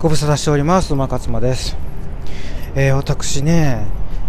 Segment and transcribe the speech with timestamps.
[0.00, 0.94] ご無沙汰しております。
[0.94, 1.76] 馬勝間です、
[2.74, 3.86] えー、私ね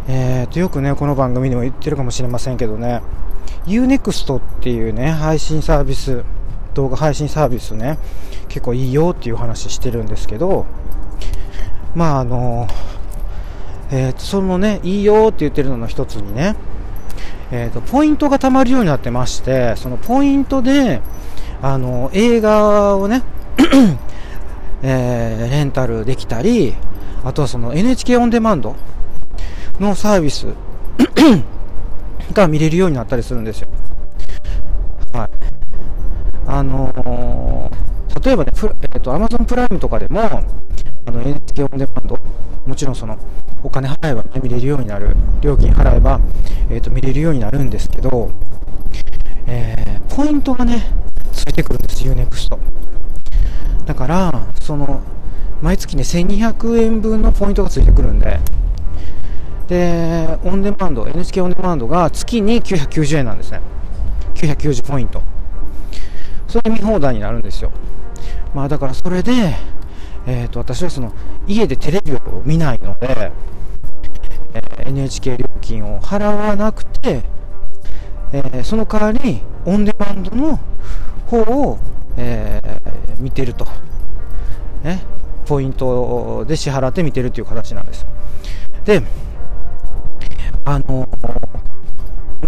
[0.09, 3.01] えー、とよくねこの番組でも言ってるかもしれませんけどね。
[3.67, 6.25] UNEXT っていうね配信サービス
[6.73, 7.99] 動画配信サービスね
[8.49, 10.65] 結構いいよっていう話してるんですけど
[11.95, 12.67] まああの
[13.91, 16.57] えー、とそのねいいよって言ってるのの一つにね
[17.49, 21.01] えーと、ポイントが貯まるようになってましてそのポイントで
[21.61, 23.23] あの映画をね
[24.83, 26.75] えー、レンタルできたり
[27.23, 28.75] あとはその NHK オンデマンド
[29.79, 30.47] のサービス
[32.33, 33.69] が見れるようになったりするんですよ。
[35.13, 35.29] はい。
[36.47, 42.17] あのー、例えばね、えっ、ー、と、Amazon プライムとかでも、あの NHK オンデマンド、
[42.65, 43.17] もちろんその、
[43.63, 46.19] お金払えば、ね、見れるようになる、料金払えば、
[46.69, 48.31] えっ、と、見れるようになるんですけど、
[49.47, 50.83] えー、ポイントがね、
[51.31, 52.80] ついてくるんです、UNEXT。
[53.85, 55.01] だから、その、
[55.61, 58.39] 毎月ね、1200円分のポイントがついてくるんで、
[59.67, 63.61] で、オンデマンド、NHK オンデマンドが月に990円なんですね。
[64.35, 65.21] 990ポイント。
[66.47, 67.71] それで見放題になるんですよ。
[68.53, 69.55] まあだからそれで、
[70.27, 71.13] えー、と私はその
[71.47, 73.31] 家でテレビを見ないので、
[74.53, 77.23] えー、NHK 料金を払わなくて、
[78.33, 80.59] えー、その代わりオンデマンドの
[81.27, 81.79] 方を、
[82.17, 83.65] えー、見てると、
[84.83, 85.01] ね、
[85.45, 88.05] ポイントで支払って見てるという形なんです。
[88.85, 89.01] で、
[90.65, 91.07] あの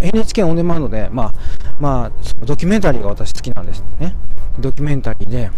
[0.02, 1.34] NHK オンデマンドで、まあ、
[1.80, 4.16] まあ、そのドキュメンタリーが私好きなんですね。
[4.60, 5.50] ドキュメンタリーで、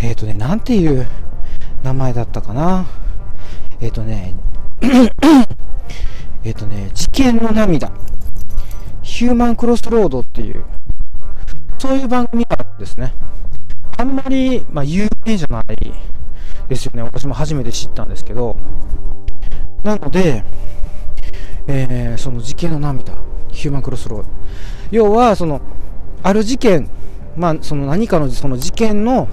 [0.00, 1.06] えっ、ー、とね、なんていう
[1.82, 2.86] 名前だったかな。
[3.80, 4.34] えっ、ー、とね、
[6.44, 7.90] えっとね、事件の涙。
[9.02, 10.64] ヒューマンクロスロードっていう、
[11.84, 13.12] そういう番組があるんですね。
[13.98, 15.76] あんまり、まあ、有名じゃない
[16.66, 17.02] ですよね。
[17.02, 18.56] 私も初めて知ったんですけど。
[19.82, 20.42] なので、
[21.66, 23.12] えー、その事件の涙、
[23.50, 24.28] ヒューマンクロスロード。
[24.92, 25.60] 要は、その、
[26.22, 26.88] ある事件、
[27.36, 29.28] まあ、その何かのその事件の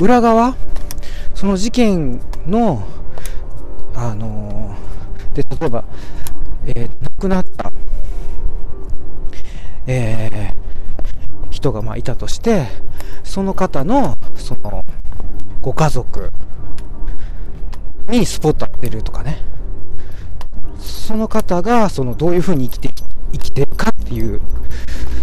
[0.00, 0.56] 裏側、
[1.36, 2.82] その事件の、
[3.94, 5.84] あのー、で、例えば、
[6.66, 7.72] えー、亡くなった、
[9.86, 10.65] えー、
[11.66, 12.66] 人がまあいたとして、
[13.24, 14.84] その方の、その、
[15.60, 16.30] ご家族
[18.08, 19.42] にスポット当てるとかね。
[20.78, 22.94] その方が、その、どういうふうに生きて、
[23.32, 24.40] 生きてるかっていう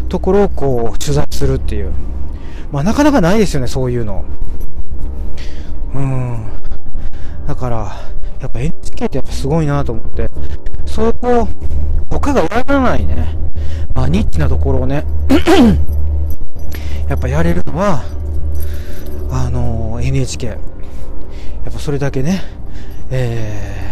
[0.09, 1.93] ところをこう、取材するっていう。
[2.71, 4.25] まあ、なかなかないですよね、そういうの。
[5.93, 6.45] うん。
[7.47, 7.77] だから、
[8.41, 10.29] やっぱ NHK ってやっぱすごいなと思って、
[10.85, 11.47] そこ、
[12.09, 13.37] 他がわからないね、
[13.93, 15.05] まあ、ニッチなところをね、
[17.07, 18.03] やっぱやれるのは、
[19.31, 20.47] あの、NHK。
[20.47, 20.55] や
[21.69, 22.41] っぱそれだけね、
[23.09, 23.83] えー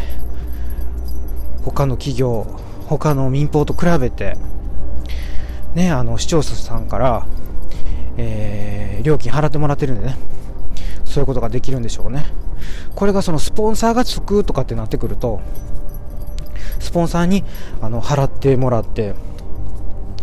[1.63, 2.47] 他の企業、
[2.87, 4.35] 他の民放と比べて、
[5.75, 7.27] ね、あの視聴者さんから、
[8.17, 10.17] えー、料金払ってもらってるんでね、
[11.05, 12.25] そういうことができるんでしょうね。
[12.95, 15.39] これがそのスポンサーがつくとかってなってくると、
[16.79, 17.43] スポンサーに
[17.79, 19.13] あの払ってもらって、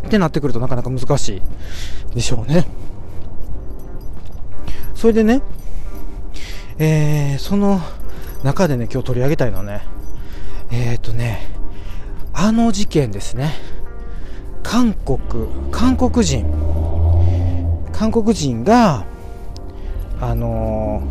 [0.09, 1.43] ってなってくるとなかなか難しい
[2.15, 2.67] でしょうね。
[4.95, 5.43] それでね、
[6.79, 7.81] えー、その
[8.43, 9.83] 中でね、今日取り上げたいのはね、
[10.73, 11.47] えっ、ー、とね、
[12.33, 13.53] あの事件ですね。
[14.63, 15.19] 韓国、
[15.71, 16.47] 韓国人、
[17.93, 19.07] 韓国人が、
[20.21, 21.03] あの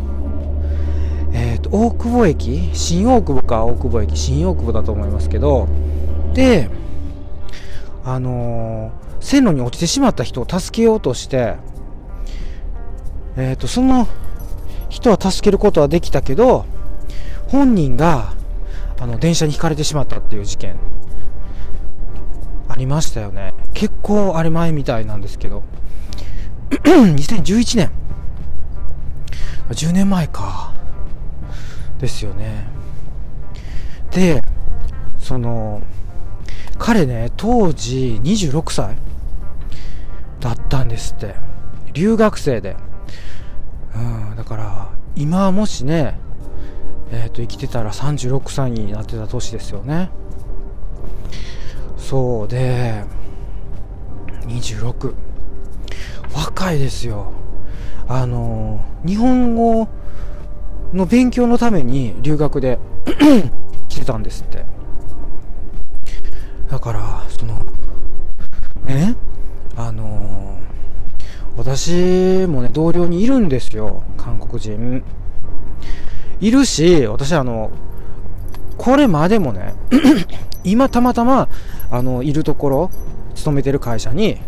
[1.32, 5.68] ー、えっ、ー、と、大久保駅新大久保か大久保駅新大久保だと思いますけど、
[6.34, 6.70] で、
[8.04, 11.56] あのー、線路に落ちてしまった人を助けようとして、
[13.36, 14.08] えっ、と、その
[14.88, 16.66] 人は助けることはできたけど、
[17.48, 18.32] 本人が
[19.00, 20.76] あの電車にひかれてしまったっていう事件
[22.68, 23.54] ありましたよね。
[23.74, 25.62] 結構あれ前みたいなんですけど。
[26.70, 27.90] 2011年。
[29.70, 30.72] 10年前か。
[31.98, 32.66] ですよね。
[34.10, 34.42] で
[35.18, 35.82] その
[36.78, 38.96] 彼ね当時26歳
[40.40, 41.34] だったんですって。
[41.92, 42.76] 留学生で。
[43.94, 46.18] うんだから今もしね
[47.10, 50.10] えー、と生きてたら36歳になってた年ですよね。
[51.96, 53.04] そうで
[54.46, 55.14] 26
[56.34, 57.32] 若いですよ。
[58.06, 59.88] あの日本語
[60.92, 62.78] の勉強のために留学で
[63.88, 64.77] 来てたんですって。
[66.68, 67.64] だからその
[68.84, 69.16] ね
[69.76, 70.58] あの
[71.56, 75.02] 私もね同僚にいるんですよ韓国人
[76.40, 77.70] いるし、私あの、
[78.76, 79.74] これまでもね、
[80.62, 81.48] 今たまたま、
[81.90, 82.90] あの、いるところ、
[83.34, 84.38] 勤めてる会社に、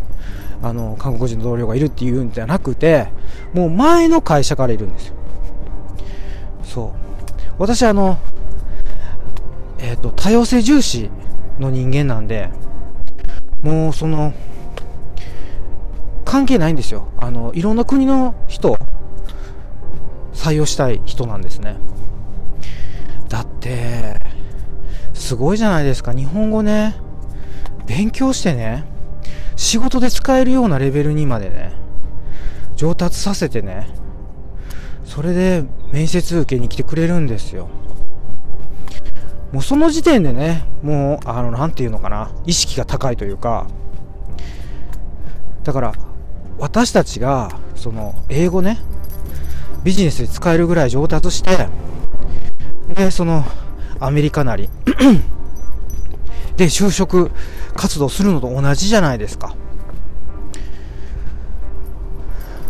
[0.61, 3.07] あの、韓国人の同僚がいるっていうんじゃなくて、
[3.53, 5.15] もう前の会社からいるんですよ。
[6.63, 6.91] そう。
[7.57, 8.17] 私あの、
[9.79, 11.09] えっ、ー、と、多様性重視
[11.59, 12.49] の人間なんで、
[13.61, 14.33] もうその、
[16.25, 17.09] 関係ないんですよ。
[17.17, 18.77] あの、いろんな国の人、
[20.33, 21.77] 採用したい人なんですね。
[23.29, 24.19] だって、
[25.13, 26.13] すごいじゃないですか。
[26.13, 26.95] 日本語ね、
[27.85, 28.85] 勉強してね、
[29.55, 31.73] 仕事で使えるようなレベルにまでね、
[32.75, 33.87] 上達させてね、
[35.03, 37.69] それで面接受けに来てくれるんですよ。
[39.51, 43.67] もうその時点でね、もう、あの、なんていうのかな、意識が高いというか、
[45.63, 45.93] だから、
[46.57, 48.79] 私たちが、その、英語ね、
[49.83, 51.67] ビジネスで使えるぐらい上達して、
[52.95, 53.43] で、その、
[53.99, 54.69] アメリカなり
[56.55, 57.31] で、就職
[57.75, 59.55] 活動するのと同じじゃないですか。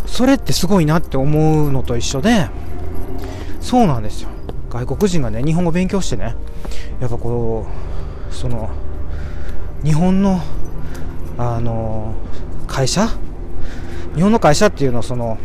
[0.06, 2.50] それってすごいなって思うのと一緒で、
[3.62, 4.30] そうなんですよ。
[4.72, 6.34] 外国人がね、日本語勉強してね、
[7.02, 7.68] やっぱこ
[8.30, 8.70] う、その、
[9.84, 10.40] 日本の、
[11.38, 12.14] あの、
[12.68, 13.10] 会社
[14.16, 15.38] 日本の会社っていうのはその、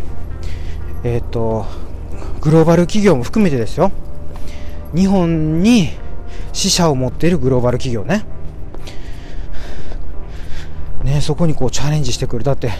[1.03, 1.67] えっ、ー、と、
[2.41, 3.91] グローバル企業も含めてですよ。
[4.95, 5.91] 日本に
[6.53, 8.25] 支社を持っているグローバル企業ね。
[11.03, 12.45] ね、そこにこうチャレンジしてくる。
[12.45, 12.71] だって、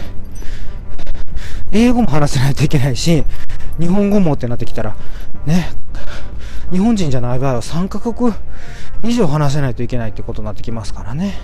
[1.73, 3.25] 英語も話せないといけないし、
[3.79, 4.95] 日本語もってなってきたら、
[5.45, 5.69] ね、
[6.71, 8.33] 日本人じゃない場合は3カ国
[9.03, 11.35] 以上話せないといけないってことになってきますからね。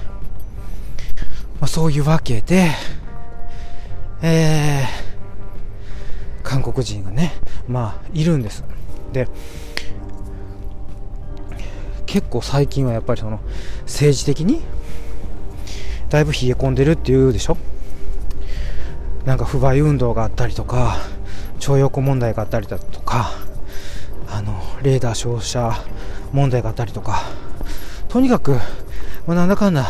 [1.61, 2.69] まあ、そういうわけで、
[4.21, 7.33] えー、韓国人がね、
[7.67, 8.63] まあ、いるんです。
[9.13, 9.29] で、
[12.05, 13.39] 結構最近はやっぱりその
[13.83, 14.61] 政治的に
[16.09, 17.57] だいぶ冷え込んでるっていうでしょ？
[19.25, 20.97] なんか不買運動があったりとか
[21.59, 23.31] 徴用工問題があったりだとか
[24.33, 25.71] あのレーダー照射
[26.31, 27.21] 問題があったりとか
[28.09, 28.53] とにかく、
[29.27, 29.87] まあ、なんだかんだ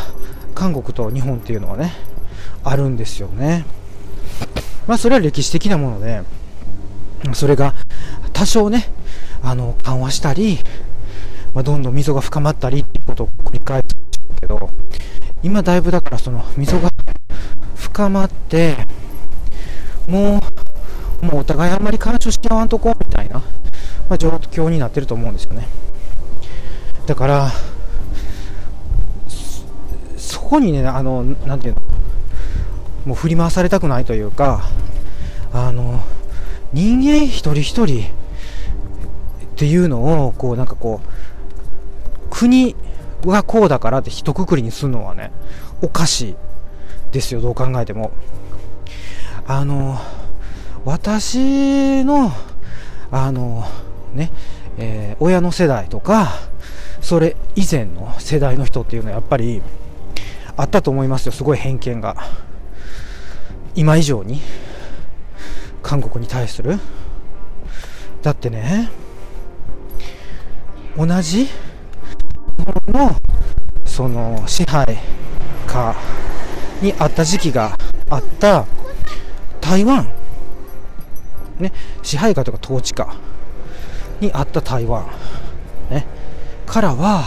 [0.54, 1.94] 韓国と日本っていうのはね
[2.63, 3.66] あるんですよね。
[4.86, 6.24] まあそれは歴史的なもので
[7.34, 7.74] それが
[8.34, 8.92] 多少ね
[9.42, 10.60] あの緩和したり、
[11.54, 13.88] まあ、どんどん溝が深まったりっていうことを繰り返す
[14.42, 14.69] けど
[15.42, 16.90] 今だいぶだからその溝が
[17.75, 18.75] 深まって
[20.07, 20.42] も
[21.22, 23.42] うもうお互いあんまり干渉し合わんとこみたいな
[24.09, 25.67] まあ、状況になってると思うんですよね。
[27.05, 27.51] だから、
[30.17, 31.81] そこにね、あの、なんていうの、
[33.05, 34.69] もう振り回されたくないというか、
[35.51, 36.01] あの、
[36.71, 38.09] 人間一人一人っ
[39.55, 41.07] ていうのを、こう、なんかこう、
[42.29, 42.75] 国
[43.25, 45.31] がこうだからって一括りにするのはね、
[45.81, 46.35] おかしい
[47.11, 48.11] ですよ、どう考えても。
[49.45, 49.99] あの、
[50.85, 52.31] 私の、
[53.11, 53.65] あの、
[54.13, 54.31] ね、
[54.77, 56.33] えー、親の世代とか、
[57.01, 59.62] それ以前の世代の人っていうのはやっぱり
[60.56, 62.15] あったと思いますよ、すごい偏見が。
[63.75, 64.40] 今以上に
[65.81, 66.80] 韓国に対する。
[68.21, 68.90] だってね、
[70.95, 71.52] 同じ日
[72.87, 73.16] 本の
[73.83, 74.97] その支配
[75.68, 75.95] 下
[76.81, 77.78] にあった時期が
[78.09, 78.66] あった
[79.59, 80.09] 台湾、
[81.59, 83.16] ね、支配下とか統治下
[84.19, 85.05] にあった台湾、
[85.89, 86.05] ね、
[86.65, 87.23] からは、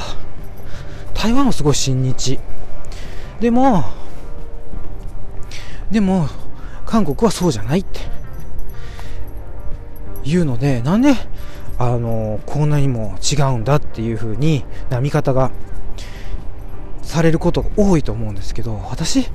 [1.14, 2.38] 台湾はすごい親日。
[3.40, 3.84] でも、
[5.90, 6.28] でも、
[6.84, 8.00] 韓国はそうじゃないって
[10.24, 11.14] いうので、なんで、
[11.78, 15.50] あの、こんなにも違うんだっていう風にな見方が
[17.02, 19.28] されることが多いと思うんですけど、私、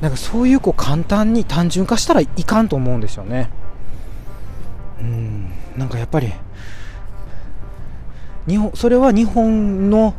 [0.00, 3.50] なんかそういうこう簡単に単純化したらいかんと思うんですよね。
[5.00, 6.32] うん、なんかやっぱり、
[8.48, 10.14] 日本それは日本の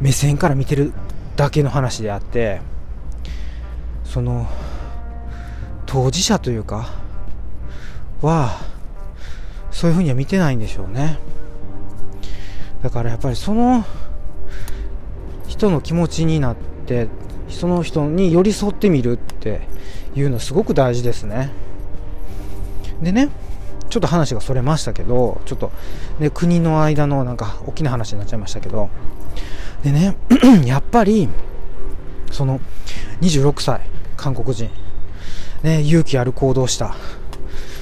[0.00, 0.92] 目線から見てる
[1.36, 2.60] だけの話であって
[4.04, 4.46] その
[5.86, 6.90] 当事者というか
[8.22, 8.58] は
[9.70, 11.18] そういうふうには見てないんでしょうね。
[12.82, 13.84] だからやっぱりその
[15.46, 17.08] 人の気持ちになって
[17.48, 19.60] その人に寄り添ってみるって
[20.14, 21.50] いうのはすごく大事ですね。
[23.02, 23.28] でね
[23.92, 25.70] ちょっと話がそれましたけど、ちょっと、
[26.18, 28.88] ね、国の間のなんか大きな話になっちゃいましたけど、
[29.84, 30.16] でね、
[30.64, 31.28] やっぱり、
[32.30, 32.58] その、
[33.20, 33.82] 26歳、
[34.16, 34.70] 韓国人、
[35.62, 36.94] ね、勇気ある行動した。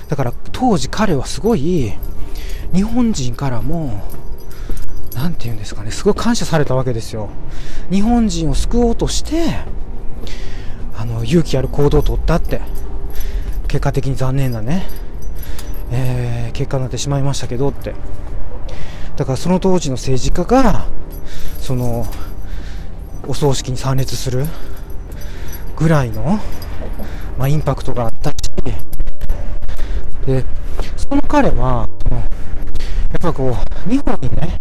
[0.08, 1.92] だから当時彼はすごい、
[2.74, 4.02] 日本人からも
[5.14, 7.28] 何て言うんですかねすごい感謝されたわけですよ。
[7.88, 9.44] 日本人を救おうとして
[10.96, 12.60] あの勇気ある行動を取ったって。
[13.70, 14.88] 結果的に残念なね、
[15.90, 17.94] えー、結果になってしまいましたけどって。
[19.16, 20.86] だからその当時の政治家が
[21.58, 22.06] その
[23.26, 24.46] お葬式に参列する
[25.76, 26.38] ぐらいの、
[27.36, 28.36] まあ、インパクトがあったし
[30.26, 30.44] で
[30.96, 32.28] その彼はそのやっ
[33.20, 33.54] ぱこ
[33.86, 34.60] う日本にね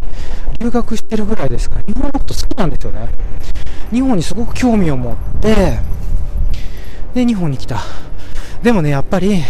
[0.59, 3.07] 留学してるぐらいですから日本のこと好きなんですよね。
[3.91, 5.79] 日本にすごく興味を持って
[7.13, 7.79] で日本に来た。
[8.61, 9.41] でもねやっぱり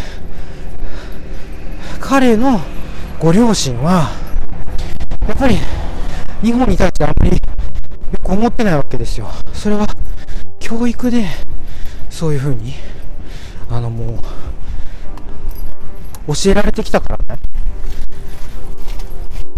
[2.10, 2.60] 彼の
[3.20, 4.10] ご両親は
[5.28, 5.58] やっぱり
[6.42, 7.40] 日本に対してあんまりよ
[8.24, 9.28] く思ってないわけですよ。
[9.54, 9.86] それは
[10.60, 11.28] 教育で
[12.10, 12.74] そういうふうに
[13.70, 14.20] あのも
[16.28, 17.42] う教えられてきたからね。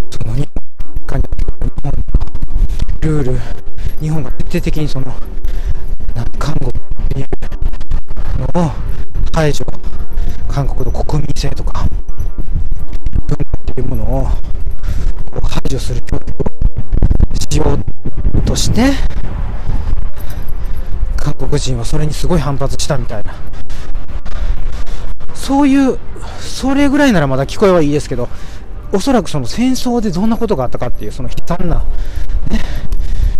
[0.10, 0.46] その日
[1.10, 1.27] 本日
[1.84, 1.91] 本
[3.00, 3.39] ルール
[4.01, 5.13] 日本が徹底的にその
[6.38, 6.74] 韓国っ
[7.08, 7.27] ていう
[8.53, 8.72] のを
[9.31, 9.65] 排除
[10.50, 11.88] 韓国の国民性とか
[13.74, 14.28] ていうものを
[15.42, 17.78] 排除する教育をしよ
[18.34, 18.92] うとして
[21.18, 23.34] 韓国人はそれにすごい反発したみたいな。
[25.34, 25.98] そういう
[26.40, 28.30] それぐらいならまだ聞こえはいいですけど
[28.94, 31.80] おそらくその戦争でどんなことがあったかっていうその悲惨な、
[32.50, 32.60] ね、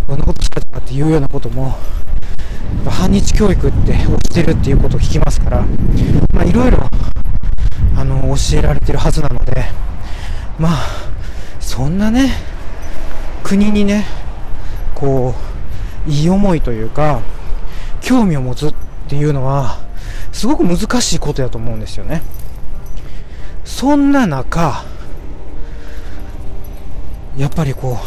[0.08, 1.76] どんなことしたかっていうようなことも
[2.86, 3.92] 反日教育って
[4.34, 5.62] 教えるっていうことを聞きますから、
[6.32, 6.78] まあ、いろいろ
[7.96, 9.64] あの教えられてるはずなので
[10.62, 10.74] まあ
[11.58, 12.30] そんなね
[13.42, 14.06] 国にね
[14.94, 15.34] こ
[16.06, 17.20] ういい思いというか
[18.00, 18.74] 興味を持つっ
[19.08, 19.80] ていうのは
[20.30, 22.22] すごく難しいことやと思うんですよね。
[23.64, 24.84] そんな中
[27.36, 27.98] やっぱりこ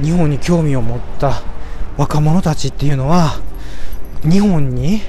[0.00, 1.42] う日本に興味を持った
[1.98, 3.40] 若者たちっていうのは
[4.22, 5.02] 日本に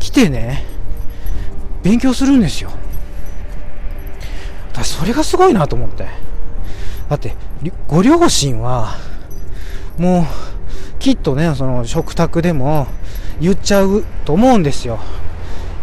[0.00, 0.64] 来てね
[1.84, 2.70] 勉強するんですよ。
[4.84, 6.06] それがすごいなと思って。
[7.08, 7.34] だって
[7.86, 8.96] ご両親は
[9.98, 10.24] もう
[10.98, 12.86] きっとねその食卓でも
[13.40, 14.98] 言っちゃうと思うんですよ。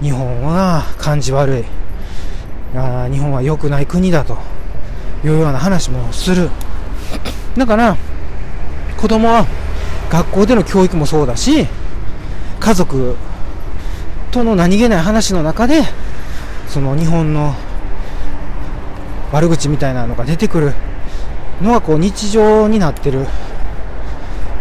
[0.02, 1.66] 日本は感じ悪い。
[2.76, 4.38] あ日本は良くない国だと
[5.24, 6.50] いうような話もする。
[7.56, 7.98] だから
[8.98, 9.46] 子供は
[10.10, 11.68] 学校での教育もそうだし
[12.60, 13.16] 家族
[14.32, 15.84] との何気ない話の中で
[16.68, 17.54] その日本の
[19.32, 20.74] 悪口みたいなのが出てくる
[21.62, 23.28] のがこう日常になってる。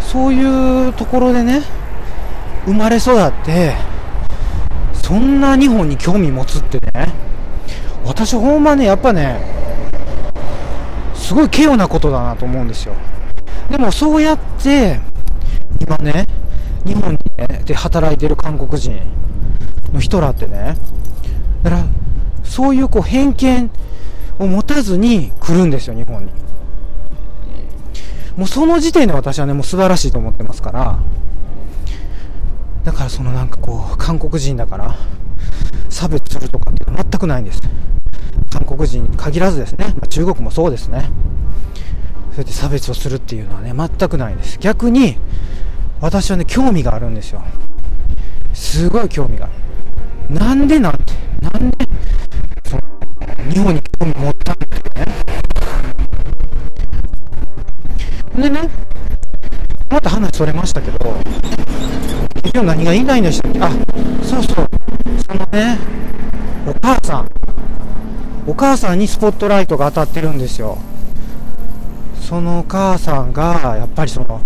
[0.00, 1.62] そういうところでね
[2.64, 3.74] 生まれ育って
[4.92, 7.12] そんな日本に興味持つってね
[8.04, 9.40] 私ほんまねやっぱね
[11.14, 12.94] すごい稀有なことだなと思うんですよ。
[13.70, 14.98] でもそうやって
[15.80, 16.26] 今ね、
[16.84, 19.00] 日本に、ね、で働いてる韓国人
[19.92, 20.76] の人らってね、
[21.62, 21.84] だから
[22.42, 23.70] そういうこう偏見
[24.40, 26.32] を持たずに来るんですよ、日本に。
[28.36, 30.98] もうその時点で私はね、もう素晴らしいと思ってますから、
[32.84, 34.96] だからそのなんかこう、韓国人だから
[35.90, 37.60] 差別するとかって全くないんです。
[38.50, 41.10] 韓国人に限らずですね、まあ、中国もそうですね。
[42.30, 44.58] そうやって差別をするっていうのはね、全くないです。
[44.58, 45.18] 逆に、
[46.00, 47.44] 私はね、興味があるんですよ。
[48.54, 49.48] すごい興味があ
[50.28, 50.34] る。
[50.34, 51.76] なんでなんて、なんで、
[53.50, 55.06] 日本に興味持ったんだってね。
[58.36, 58.70] でね、
[59.90, 60.98] また話それましたけど、
[62.54, 63.60] 今日何が言いたいんでしたっけ？
[63.60, 63.70] あ、
[64.22, 64.68] そうそう、
[65.26, 65.78] そのね、
[66.66, 67.28] お母さん、
[68.46, 70.78] お母さんにスポットライトが当たってるんですよ。
[72.20, 74.42] そのお母さんが、やっぱりその、はっ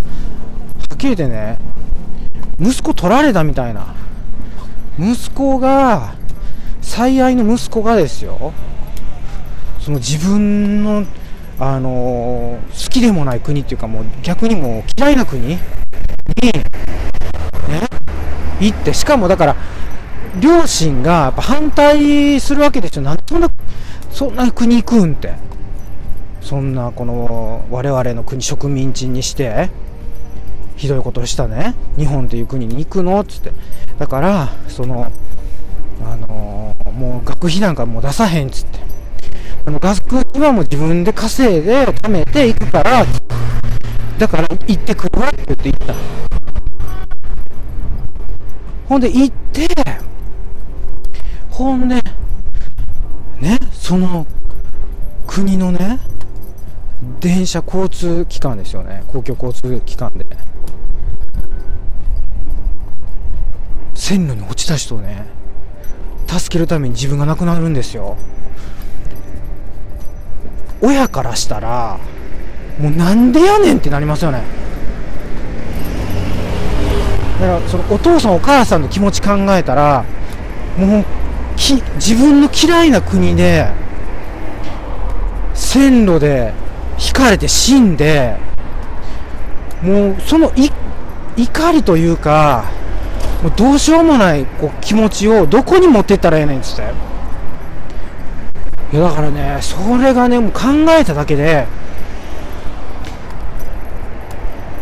[0.97, 1.59] きり言ってね、
[2.59, 3.93] 息子取られたみたいな。
[4.97, 6.15] 息子が、
[6.81, 8.53] 最愛の息子がですよ、
[9.85, 11.05] その自分の、
[11.59, 15.59] あの、好きでもない国っていうかもう逆にもう嫌いな国に、ね、
[18.59, 19.55] 行って、しかもだから、
[20.41, 23.03] 両親がやっぱ反対するわけですよ。
[23.03, 23.49] なんでそんな、
[24.09, 25.33] そんな国行くんって。
[26.41, 29.69] そんなこの我々の国植民地にして、
[30.77, 33.51] ひどいことをしたね日本っていう国に行くのっつって
[33.97, 35.09] だからその
[36.03, 38.94] あのー、もう学費なんかもう出さへんっつって
[39.65, 43.05] あの学費はもう自分で稼いで貯めて行くから
[44.19, 45.95] だから行ってくるわって言って行った。
[48.87, 49.67] ほんで行って
[51.49, 51.95] ほんで
[53.39, 54.27] ねその
[55.25, 55.99] 国のね
[57.19, 59.03] 電車交通機関ですよね。
[59.07, 60.25] 公共交通機関で。
[63.95, 65.25] 線路に落ちた人をね
[66.27, 68.15] 助けるために自分が亡くなるんですよ。
[70.81, 71.99] 親からしたら
[72.79, 74.43] もうなんでやねんってなりますよね。
[77.39, 80.05] だからそのお父さんお母さんの気持ち考えたら
[80.77, 81.05] もう
[81.55, 83.67] き自分の嫌いな国で
[85.53, 86.53] 線路で
[86.97, 88.37] 引かれて死んで
[89.81, 90.69] もうそのい
[91.37, 92.65] 怒りというか
[93.43, 96.83] もうどうしようもないこう気持ちをどこに持ってったらええねんっつって
[98.93, 101.67] いやだからねそれがねもう考えただけで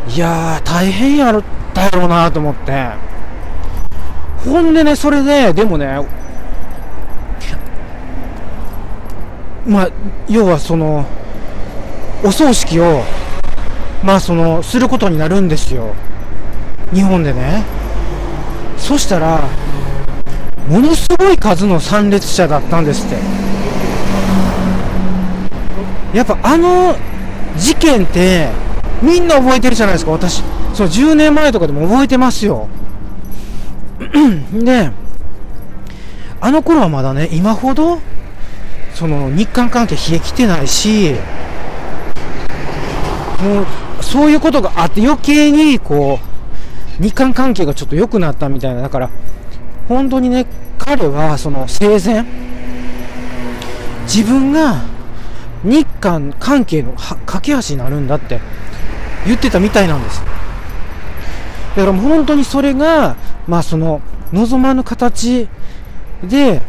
[0.10, 1.42] いやー大変やろ
[1.74, 3.14] だろうなと思って。
[4.46, 6.06] ほんでねそれででもね
[9.66, 9.90] まあ
[10.28, 11.06] 要はその
[12.24, 13.04] お葬式を
[14.04, 15.96] まあそのすることになるんですよ。
[16.94, 17.64] 日本でね。
[18.78, 19.48] そしたら
[20.68, 23.43] ものすごい数の参列者だったんですって。
[26.14, 26.96] やっぱあの
[27.58, 28.50] 事件って
[29.02, 30.12] みんな覚えてるじゃないですか。
[30.12, 30.44] 私
[30.74, 32.68] そう10年前とかでも覚えてますよ。
[34.54, 34.92] で
[36.40, 38.00] あの頃はまだね今ほど
[38.94, 41.16] その日韓関係冷えきてないし
[43.42, 43.66] もう
[44.02, 46.20] そういうことがあって余計にこ
[47.00, 48.82] う日韓関係がちょっと良くなったみたいな。
[48.82, 49.10] だから
[49.88, 50.46] 本当にね
[50.78, 52.26] 彼はその生前
[54.04, 54.93] 自分が
[55.64, 56.94] 日韓関係の
[57.26, 58.40] 架け橋になるんだって
[59.26, 60.22] 言ってたみたいなんです。
[61.76, 63.16] だからもう本当にそれが
[63.48, 64.02] まあその
[64.32, 65.48] 望まぬ形
[66.24, 66.62] で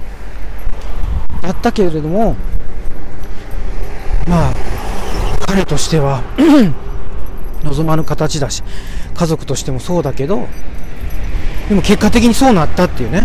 [1.42, 2.36] だったけれども
[4.26, 4.54] まあ
[5.46, 6.22] 彼としては
[7.64, 8.62] 望まぬ形だし
[9.14, 10.46] 家族としてもそうだけど
[11.68, 13.20] でも結果的にそうなったっていうね。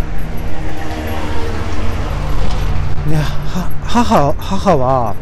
[3.07, 3.17] ね
[3.83, 5.15] 母母は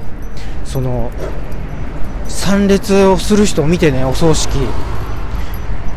[0.68, 1.10] その
[2.28, 4.60] 参列をする人を見てねお葬式。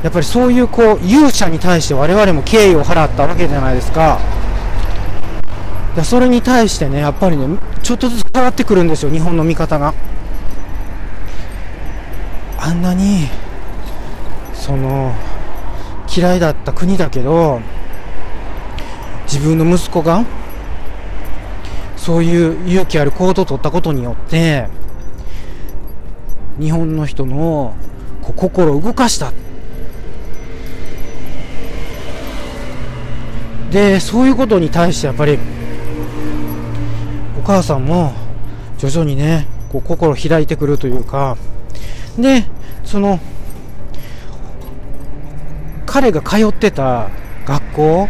[0.02, 4.18] やっぱりそういうこう勇者に対して我々も敬意を払ったわけじゃないですか。
[6.04, 9.92] それに対してねやっぱりねちょっとずつ変わってくるんですよ日本の見方が。
[12.58, 13.26] あんなに
[14.54, 15.12] その
[16.14, 17.60] 嫌いだった国だけど
[19.24, 20.24] 自分の息子が
[22.00, 24.68] そういう勇気ある行動を取ったことによって
[26.58, 27.74] 日本の人の
[28.22, 29.32] こ心を動かした。
[33.70, 35.38] でそういうことに対してやっぱり
[37.38, 38.12] お母さんも
[38.78, 41.36] 徐々にねこう心開いてくるというか。
[42.18, 42.44] で
[42.82, 43.20] その
[45.84, 47.10] 彼が通ってた
[47.44, 48.08] 学校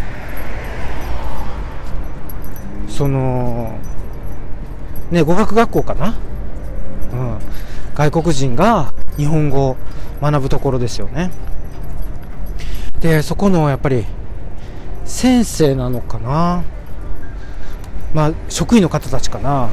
[3.01, 3.79] その
[5.11, 6.19] ね語学学校かな、
[7.15, 7.39] うん、
[7.95, 9.77] 外国人が日本語を
[10.21, 11.31] 学ぶところですよね。
[13.01, 14.05] でそこのやっぱり
[15.07, 16.63] 先生なのかな？
[18.13, 19.71] まあ職員の方たちかな。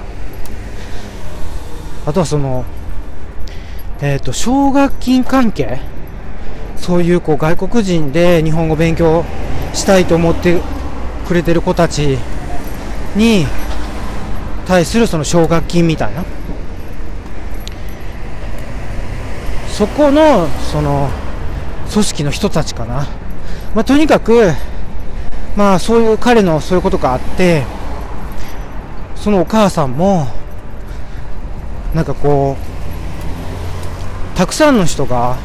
[2.06, 2.64] あとはその
[4.00, 5.82] えっ、ー、と奨学金関係？
[6.78, 9.26] そういうこう外国人で日本語勉強
[9.74, 10.62] したいと思って
[11.28, 12.18] くれてる子たち
[13.18, 13.46] に
[14.66, 16.24] 対するその奨学金みたいな。
[19.78, 21.10] そこのその
[21.92, 23.08] 組織の人たちかな、
[23.76, 24.52] まあ、とにかく
[25.56, 27.64] まあそういう彼のそういうことがあって
[29.16, 30.28] そのお母さんも
[31.94, 35.38] なんかこうたくさんの人が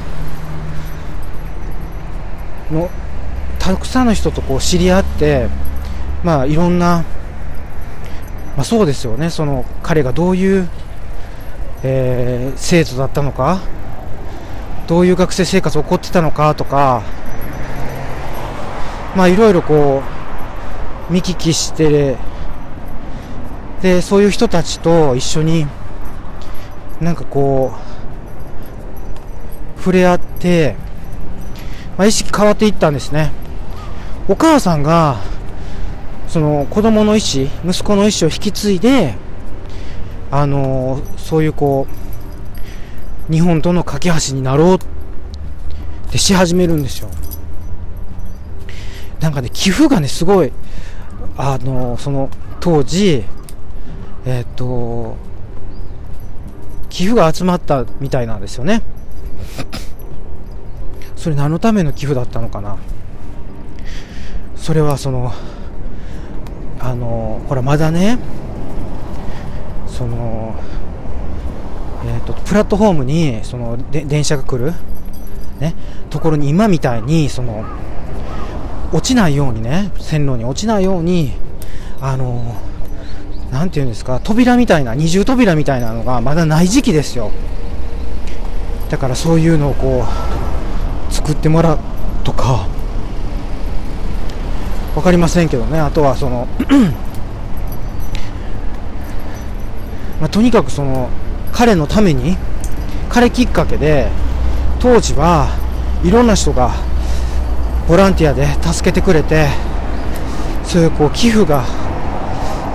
[2.70, 2.88] の
[3.58, 5.48] たくさんの人とこう知り合って
[6.24, 7.04] まあいろんな、
[8.56, 9.30] まあ、そうですよね。
[9.30, 10.68] その彼がどういう、
[11.82, 13.60] えー、生徒だったのか。
[14.86, 17.02] どういう学生生活を送ってたのかとか。
[19.16, 20.02] まあいろいろこ
[21.10, 22.16] う見聞きして
[23.82, 25.66] でそういう人たちと一緒に
[27.00, 27.74] なんかこ
[29.76, 30.76] う触れ合って、
[31.98, 33.32] まあ、意識変わっていったんですね。
[34.28, 35.16] お母さんが
[36.32, 39.16] その子供の意思息子の意思を引き継いで
[40.30, 41.86] あのそういうこ
[43.28, 44.78] う日本との架け橋になろうっ
[46.10, 47.10] てし始めるんですよ。
[49.20, 50.52] なんかね、寄付がね、すごい、
[51.36, 52.28] あの、その、
[52.60, 53.24] 当時、
[54.26, 55.16] えっ、と、
[56.88, 58.82] 寄付が集まったみたいなんですよね。
[61.14, 62.78] それ何のための寄付だったのかな。
[64.56, 65.32] それはその
[66.82, 68.18] あのほらまだね
[69.86, 70.54] その
[72.04, 74.72] えーと、プラットフォームにそので電車が来る、
[75.60, 75.74] ね、
[76.10, 77.64] ところに今みたいにその
[78.92, 81.32] 落ちないようにね線路に落ちないように
[82.00, 82.60] あの
[83.52, 87.30] なんていうんですか扉みたいな二重扉みたいなのがまだない時期ですよ。
[88.90, 90.04] だからそういうのをこ
[91.10, 91.78] う作ってもらう
[92.24, 92.68] とか
[94.94, 95.80] 分かりませんけどね。
[95.80, 96.46] あとはその
[100.20, 101.08] まあ、とにかくその
[101.52, 102.36] 彼のために
[103.08, 104.08] 彼きっかけで
[104.78, 105.48] 当時は
[106.04, 106.70] いろんな人が
[107.88, 109.48] ボランティアで助けてくれて
[110.64, 111.64] そういうこう寄付が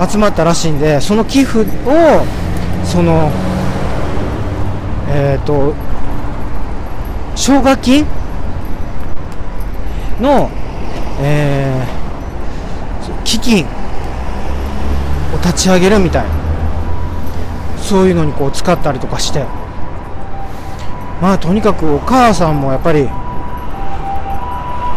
[0.09, 1.65] 集まったらしいんでその寄付を
[2.85, 3.31] その
[5.09, 5.73] えっ、ー、と
[7.35, 8.05] 奨学金
[10.19, 10.49] の、
[11.21, 11.96] えー、
[13.27, 16.29] 基金を立ち上げるみたいな。
[17.77, 19.45] そういうのにこう使ったりとかして。
[21.21, 23.09] まあとにかくお母さんもやっぱり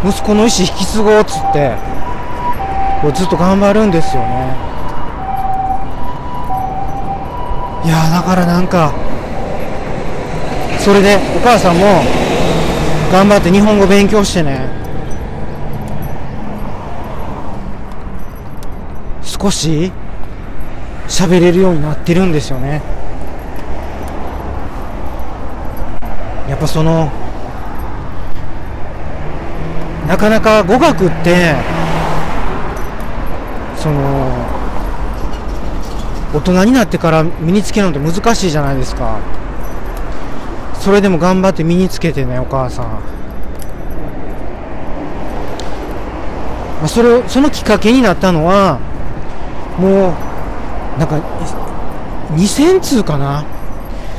[0.05, 1.75] 息子の意思引き継ごうっつって
[3.03, 4.55] こうずっと頑張るんですよね。
[7.85, 8.93] いやだからなんか
[10.79, 12.05] それでお母さんも
[13.11, 14.70] 頑張って日本語勉強してね。
[19.41, 19.91] 少し
[21.09, 22.83] 喋れるようになってるんですよね。
[26.47, 27.11] やっぱその
[30.07, 31.55] なかなか語学って
[33.77, 34.47] その
[36.35, 39.21] 大人になってから身につけるのって難しいじゃないですか。
[40.75, 43.01] それでも頑張って身につけてねお母さん、ま
[46.85, 48.90] あ、それをそのきっかけになったのは
[49.79, 50.11] も
[50.97, 51.21] うなんか
[52.33, 53.45] 2000通かな？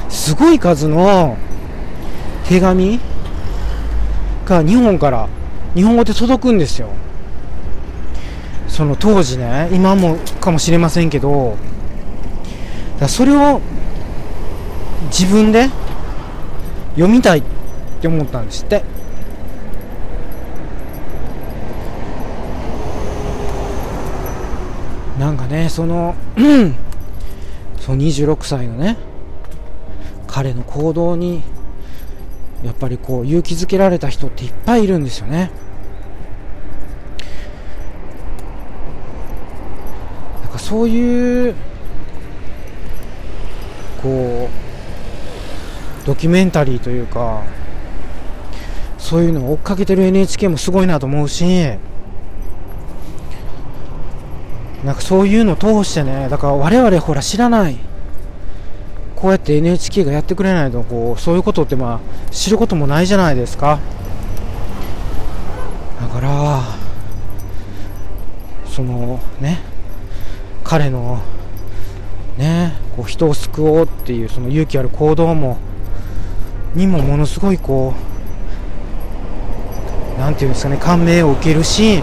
[0.09, 1.37] すごい数の
[2.47, 2.99] 手紙
[4.45, 5.29] が日本から
[5.75, 6.89] 日本語で届くんですよ。
[8.67, 11.57] その当時ね今もかもしれませんけど
[12.99, 13.61] だそれを
[15.07, 15.69] 自分で
[16.95, 17.43] 読みたいっ
[18.01, 18.83] て思ったんですって。
[25.21, 26.15] なんかねその
[27.79, 28.97] その26歳のね
[30.25, 31.43] 彼の行動に
[32.65, 35.51] やっぱりこう勇気づけられた人っていっぱいいるんですよね。
[40.41, 41.55] なんかそういう
[44.01, 44.49] こ
[46.03, 47.43] うドキュメンタリーというか
[48.97, 51.77] そういうのを追っかけてる NHK もすごいなと思うし
[54.83, 57.77] なんかそういうのを通してね、だから我々ほら知らない。
[59.15, 63.79] こうやって NHK がやってくれないと、こう、そういうことってまあ、知ることもないじゃないですか。
[66.01, 66.63] だから、
[68.65, 69.59] そのね、
[70.63, 71.19] 彼の
[72.37, 75.57] ね、こう人を救おうっていうその勇気ある行動も、
[76.73, 77.93] にもものすごいこ
[80.17, 82.01] う、なんていうんですかね、感銘を受けるし、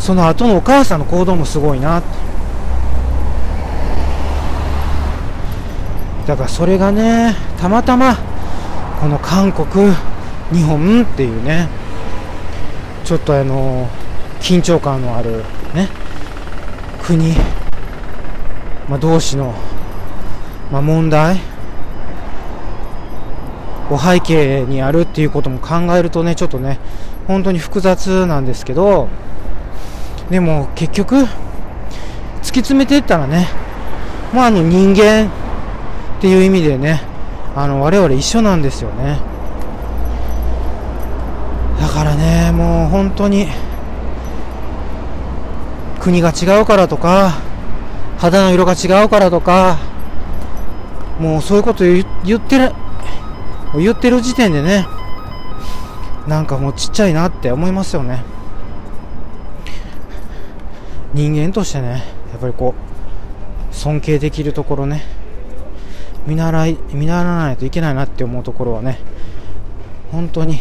[0.00, 2.02] その後のお母さんの行動もすごいな。
[6.26, 8.16] だからそれがねたまたま
[9.00, 9.92] この韓国
[10.52, 11.68] 日本っていうね
[13.04, 13.88] ちょっとあの
[14.40, 15.38] 緊張感のある
[15.74, 15.88] ね
[17.02, 17.34] 国、
[18.88, 19.54] まあ、同士の、
[20.70, 21.40] まあ、問題
[23.90, 26.78] を背景にあるっていうことも考えるとねちょっとね
[27.26, 29.08] 本当に複雑なんですけど
[30.30, 33.48] でも結局突き詰めていったらね
[34.32, 37.02] まああの人間っていう意味でね
[37.56, 39.18] あの我々一緒なんですよね。
[41.80, 43.48] だからねもう本当に
[45.98, 47.32] 国が違うからとか
[48.18, 49.78] 肌の色が違うからとか
[51.18, 52.02] もうそういうこと言
[52.36, 52.72] ってる
[53.74, 54.86] 言ってる時点でね
[56.28, 58.29] なんかもうちっちゃいなって思いますよね。
[61.14, 62.74] 人間としてねやっぱりこ
[63.70, 65.02] う尊敬できるところね
[66.26, 68.98] 見習い見習わないといけないなって思うところはね
[70.12, 70.58] 本当に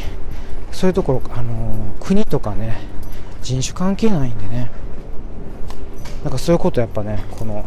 [0.72, 2.80] そういうところ、あのー、国とかね
[3.42, 4.72] 人種関係ないんでね
[6.24, 7.66] なんかそういうことやっぱねこの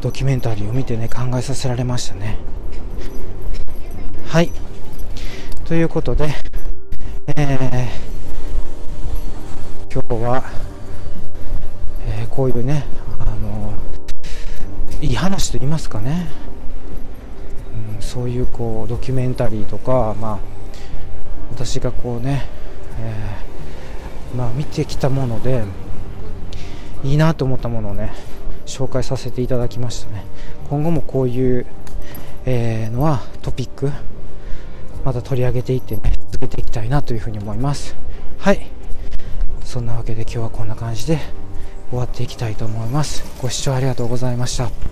[0.00, 2.38] ドキュメンタリーを見てね考えさせられましたね。
[4.26, 4.50] はい。
[5.64, 6.32] ということで、
[7.36, 10.69] えー、今日は、
[12.40, 12.86] こういうね
[13.18, 13.74] あの
[15.02, 16.26] いい話と言いますかね、
[17.96, 20.38] うん、そういうこうドキュメンタリーとか、まあ、
[21.50, 22.46] 私がこうね、
[22.98, 25.64] えー、まあ、見てきたもので
[27.04, 28.14] いいなと思ったものをね
[28.64, 30.24] 紹介させていただきましたね。
[30.70, 31.66] 今後もこういう、
[32.46, 33.92] えー、のはトピック
[35.04, 37.94] また取り上げていってね続けていきたいなというふうに思います。
[38.38, 38.66] はい。
[39.62, 41.18] そんなわけで今日はこんな感じで
[41.90, 43.24] 終わっていきたいと思います。
[43.42, 44.89] ご視聴ありがとうございました。